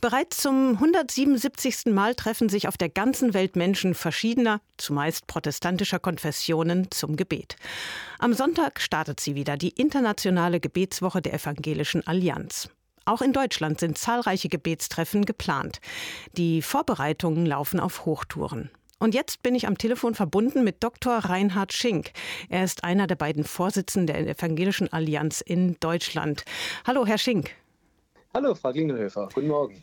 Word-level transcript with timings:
Bereits 0.00 0.38
zum 0.38 0.78
177. 0.78 1.92
Mal 1.92 2.14
treffen 2.14 2.48
sich 2.48 2.68
auf 2.68 2.78
der 2.78 2.88
ganzen 2.88 3.34
Welt 3.34 3.54
Menschen 3.54 3.94
verschiedener, 3.94 4.62
zumeist 4.78 5.26
protestantischer 5.26 5.98
Konfessionen 5.98 6.90
zum 6.90 7.16
Gebet. 7.16 7.56
Am 8.18 8.32
Sonntag 8.32 8.80
startet 8.80 9.20
sie 9.20 9.34
wieder, 9.34 9.58
die 9.58 9.68
internationale 9.68 10.58
Gebetswoche 10.58 11.20
der 11.20 11.34
Evangelischen 11.34 12.06
Allianz. 12.06 12.70
Auch 13.04 13.20
in 13.20 13.34
Deutschland 13.34 13.78
sind 13.78 13.98
zahlreiche 13.98 14.48
Gebetstreffen 14.48 15.26
geplant. 15.26 15.80
Die 16.32 16.62
Vorbereitungen 16.62 17.44
laufen 17.44 17.78
auf 17.78 18.06
Hochtouren. 18.06 18.70
Und 19.00 19.14
jetzt 19.14 19.42
bin 19.42 19.54
ich 19.54 19.66
am 19.66 19.76
Telefon 19.76 20.14
verbunden 20.14 20.64
mit 20.64 20.82
Dr. 20.82 21.18
Reinhard 21.18 21.74
Schink. 21.74 22.12
Er 22.48 22.64
ist 22.64 22.84
einer 22.84 23.06
der 23.06 23.16
beiden 23.16 23.44
Vorsitzenden 23.44 24.06
der 24.06 24.26
Evangelischen 24.26 24.90
Allianz 24.90 25.42
in 25.42 25.76
Deutschland. 25.80 26.44
Hallo, 26.86 27.04
Herr 27.04 27.18
Schink. 27.18 27.50
Hallo, 28.32 28.54
Frau 28.54 28.72
Klingelhöfer. 28.72 29.28
Guten 29.34 29.48
Morgen. 29.48 29.82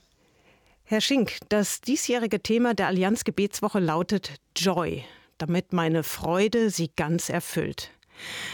Herr 0.89 1.01
Schink, 1.01 1.39
das 1.49 1.81
diesjährige 1.81 2.41
Thema 2.41 2.73
der 2.73 2.87
Allianz 2.87 3.25
Gebetswoche 3.25 3.79
lautet 3.79 4.35
Joy, 4.55 5.03
damit 5.37 5.73
meine 5.73 6.01
Freude 6.01 6.69
sie 6.69 6.89
ganz 6.95 7.27
erfüllt. 7.27 7.91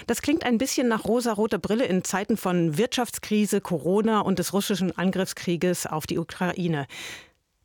Das 0.08 0.24
klingt 0.24 0.44
ein 0.44 0.58
bisschen 0.58 0.88
nach 0.88 1.06
rosa-roter 1.06 1.60
Brille 1.60 1.86
in 1.86 2.04
Zeiten 2.04 2.36
von 2.36 2.76
Wirtschaftskrise, 2.76 3.62
Corona 3.62 4.22
und 4.22 4.40
des 4.40 4.52
russischen 4.52 4.98
Angriffskrieges 4.98 5.86
auf 5.86 6.08
die 6.08 6.18
Ukraine. 6.18 6.88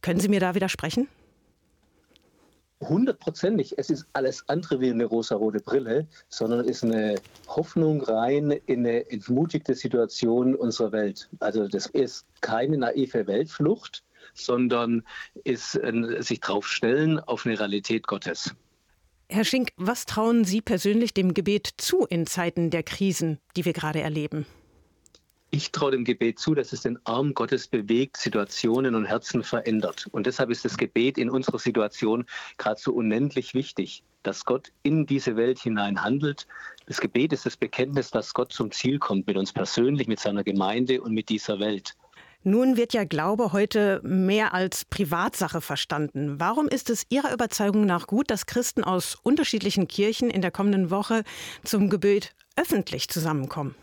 Können 0.02 0.20
Sie 0.20 0.28
mir 0.28 0.38
da 0.38 0.54
widersprechen? 0.54 1.08
hundertprozentig, 2.80 3.76
es 3.76 3.90
ist 3.90 4.06
alles 4.12 4.44
andere 4.48 4.80
wie 4.80 4.90
eine 4.90 5.04
rosa-rote 5.04 5.60
Brille, 5.60 6.06
sondern 6.28 6.60
es 6.60 6.68
ist 6.68 6.84
eine 6.84 7.16
Hoffnung 7.48 8.02
rein 8.02 8.52
in 8.66 8.86
eine 8.86 9.10
entmutigte 9.10 9.74
Situation 9.74 10.54
unserer 10.54 10.92
Welt. 10.92 11.28
Also 11.40 11.66
das 11.66 11.86
ist 11.86 12.24
keine 12.40 12.78
naive 12.78 13.26
Weltflucht, 13.26 14.04
sondern 14.34 15.04
ist 15.44 15.76
ein, 15.80 16.22
sich 16.22 16.40
draufstellen 16.40 17.18
auf 17.20 17.46
eine 17.46 17.58
Realität 17.58 18.06
Gottes. 18.06 18.54
Herr 19.30 19.44
Schink, 19.44 19.72
was 19.76 20.06
trauen 20.06 20.44
Sie 20.44 20.62
persönlich 20.62 21.12
dem 21.12 21.34
Gebet 21.34 21.68
zu 21.76 22.06
in 22.06 22.26
Zeiten 22.26 22.70
der 22.70 22.82
Krisen, 22.82 23.38
die 23.56 23.66
wir 23.66 23.74
gerade 23.74 24.00
erleben? 24.00 24.46
Ich 25.50 25.72
traue 25.72 25.92
dem 25.92 26.04
Gebet 26.04 26.38
zu, 26.38 26.54
dass 26.54 26.72
es 26.74 26.82
den 26.82 26.98
Arm 27.04 27.32
Gottes 27.32 27.68
bewegt, 27.68 28.18
Situationen 28.18 28.94
und 28.94 29.06
Herzen 29.06 29.42
verändert. 29.42 30.06
Und 30.12 30.26
deshalb 30.26 30.50
ist 30.50 30.64
das 30.64 30.76
Gebet 30.76 31.16
in 31.16 31.30
unserer 31.30 31.58
Situation 31.58 32.26
gerade 32.58 32.80
so 32.80 32.92
unendlich 32.92 33.54
wichtig, 33.54 34.02
dass 34.22 34.44
Gott 34.44 34.72
in 34.82 35.06
diese 35.06 35.36
Welt 35.36 35.58
hinein 35.58 36.02
handelt. 36.02 36.46
Das 36.86 37.00
Gebet 37.00 37.32
ist 37.32 37.46
das 37.46 37.56
Bekenntnis, 37.56 38.10
dass 38.10 38.34
Gott 38.34 38.52
zum 38.52 38.70
Ziel 38.72 38.98
kommt, 38.98 39.26
mit 39.26 39.38
uns 39.38 39.52
persönlich, 39.52 40.06
mit 40.06 40.20
seiner 40.20 40.44
Gemeinde 40.44 41.00
und 41.00 41.14
mit 41.14 41.30
dieser 41.30 41.58
Welt. 41.60 41.96
Nun 42.44 42.76
wird 42.76 42.92
ja 42.92 43.04
Glaube 43.04 43.52
heute 43.52 44.00
mehr 44.04 44.54
als 44.54 44.84
Privatsache 44.84 45.60
verstanden. 45.60 46.38
Warum 46.38 46.68
ist 46.68 46.88
es 46.88 47.04
Ihrer 47.08 47.32
Überzeugung 47.32 47.84
nach 47.84 48.06
gut, 48.06 48.30
dass 48.30 48.46
Christen 48.46 48.84
aus 48.84 49.16
unterschiedlichen 49.22 49.88
Kirchen 49.88 50.30
in 50.30 50.40
der 50.40 50.52
kommenden 50.52 50.90
Woche 50.90 51.24
zum 51.64 51.90
Gebet 51.90 52.34
öffentlich 52.56 53.08
zusammenkommen? 53.08 53.74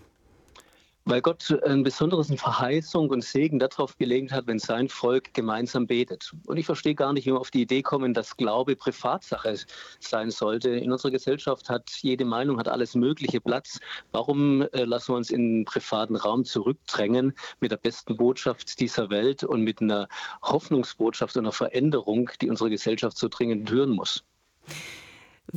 Weil 1.08 1.22
Gott 1.22 1.56
ein 1.64 1.84
besonderes 1.84 2.34
Verheißung 2.34 3.12
und 3.12 3.24
Segen 3.24 3.60
darauf 3.60 3.96
gelegt 4.00 4.32
hat, 4.32 4.48
wenn 4.48 4.58
sein 4.58 4.90
Volk 4.90 5.36
gemeinsam 5.36 5.86
betet. 5.86 6.34
Und 6.48 6.58
ich 6.58 6.66
verstehe 6.66 6.96
gar 6.96 7.14
nicht, 7.14 7.28
wie 7.28 7.32
wir 7.32 7.40
auf 7.40 7.52
die 7.52 7.62
Idee 7.62 7.84
kommen, 7.84 8.16
dass 8.16 8.38
Glaube 8.38 8.76
Privatsache 8.76 9.56
sein 10.00 10.32
sollte. 10.32 10.72
In 10.72 10.92
unserer 10.92 11.12
Gesellschaft 11.12 11.70
hat 11.70 11.92
jede 12.02 12.26
Meinung, 12.26 12.58
hat 12.58 12.68
alles 12.68 12.96
Mögliche 12.96 13.40
Platz. 13.40 13.80
Warum 14.14 14.64
äh, 14.64 14.84
lassen 14.84 15.14
wir 15.14 15.18
uns 15.18 15.30
in 15.30 15.60
den 15.60 15.66
privaten 15.66 16.16
Raum 16.16 16.44
zurückdrängen 16.44 17.34
mit 17.60 17.72
der 17.72 17.78
besten 17.78 18.18
Botschaft 18.18 18.80
dieser 18.80 19.12
Welt 19.12 19.44
und 19.44 19.62
mit 19.62 19.82
einer 19.82 20.08
Hoffnungsbotschaft 20.42 21.38
und 21.38 21.44
einer 21.44 21.52
Veränderung, 21.52 22.32
die 22.42 22.50
unsere 22.50 22.72
Gesellschaft 22.72 23.20
so 23.20 23.28
dringend 23.28 23.70
hören 23.70 23.92
muss? 23.92 24.24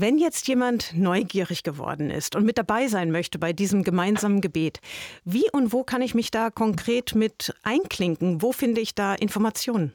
Wenn 0.00 0.16
jetzt 0.16 0.46
jemand 0.46 0.96
neugierig 0.96 1.64
geworden 1.64 2.08
ist 2.08 2.36
und 2.36 2.44
mit 2.44 2.56
dabei 2.56 2.86
sein 2.86 3.10
möchte 3.10 3.40
bei 3.40 3.52
diesem 3.52 3.82
gemeinsamen 3.82 4.40
Gebet, 4.40 4.78
wie 5.24 5.50
und 5.50 5.72
wo 5.72 5.82
kann 5.82 6.02
ich 6.02 6.14
mich 6.14 6.30
da 6.30 6.50
konkret 6.50 7.16
mit 7.16 7.52
einklinken? 7.64 8.40
Wo 8.40 8.52
finde 8.52 8.80
ich 8.80 8.94
da 8.94 9.16
Informationen? 9.16 9.92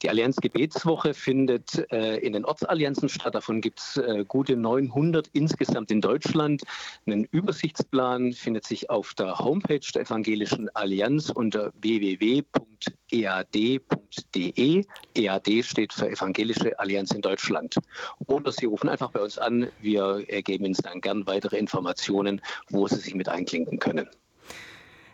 Die 0.00 0.08
Allianz 0.08 0.36
Gebetswoche 0.36 1.12
findet 1.12 1.86
äh, 1.92 2.16
in 2.16 2.32
den 2.32 2.46
Ortsallianzen 2.46 3.10
statt. 3.10 3.34
Davon 3.34 3.60
gibt 3.60 3.80
es 3.80 3.98
äh, 3.98 4.24
gute 4.26 4.56
900 4.56 5.28
insgesamt 5.34 5.90
in 5.90 6.00
Deutschland. 6.00 6.62
Ein 7.04 7.24
Übersichtsplan 7.24 8.32
findet 8.32 8.64
sich 8.64 8.88
auf 8.88 9.12
der 9.12 9.38
Homepage 9.38 9.80
der 9.94 10.02
Evangelischen 10.02 10.74
Allianz 10.74 11.28
unter 11.28 11.72
www.ead.de. 13.10 14.84
EAD 15.14 15.64
steht 15.64 15.92
für 15.92 16.10
Evangelische 16.10 16.78
Allianz 16.78 17.10
in 17.12 17.20
Deutschland. 17.20 17.76
Oder 18.26 18.52
Sie 18.52 18.66
rufen 18.66 18.88
einfach 18.88 19.10
bei 19.10 19.20
uns 19.20 19.38
an. 19.38 19.68
Wir 19.80 20.24
geben 20.42 20.64
Ihnen 20.64 20.76
dann 20.82 21.00
gern 21.00 21.26
weitere 21.26 21.58
Informationen, 21.58 22.40
wo 22.68 22.86
Sie 22.86 22.96
sich 22.96 23.14
mit 23.14 23.28
einklinken 23.28 23.78
können. 23.78 24.08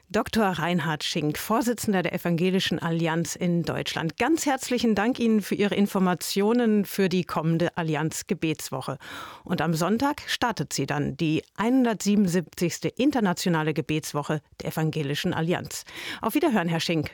Dr. 0.08 0.46
Reinhard 0.46 1.02
Schink, 1.02 1.36
Vorsitzender 1.36 2.04
der 2.04 2.14
Evangelischen 2.14 2.78
Allianz 2.78 3.34
in 3.34 3.64
Deutschland. 3.64 4.16
Ganz 4.18 4.46
herzlichen 4.46 4.94
Dank 4.94 5.18
Ihnen 5.18 5.42
für 5.42 5.56
Ihre 5.56 5.74
Informationen 5.74 6.84
für 6.84 7.08
die 7.08 7.24
kommende 7.24 7.76
Allianz 7.76 8.28
Gebetswoche. 8.28 8.98
Und 9.42 9.60
am 9.60 9.74
Sonntag 9.74 10.22
startet 10.28 10.72
sie 10.72 10.86
dann, 10.86 11.16
die 11.16 11.42
177. 11.56 12.96
internationale 12.96 13.74
Gebetswoche 13.74 14.42
der 14.62 14.68
Evangelischen 14.70 15.34
Allianz. 15.34 15.84
Auf 16.22 16.34
Wiederhören, 16.34 16.68
Herr 16.68 16.78
Schink. 16.78 17.10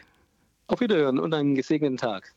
Auf 0.73 0.81
Wiederhören 0.81 1.19
und 1.19 1.35
einen 1.35 1.55
gesegneten 1.55 1.99
Tag. 1.99 2.35